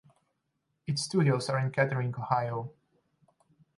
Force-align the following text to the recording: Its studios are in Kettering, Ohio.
Its 0.87 1.03
studios 1.03 1.47
are 1.51 1.59
in 1.59 1.69
Kettering, 1.69 2.15
Ohio. 2.15 2.71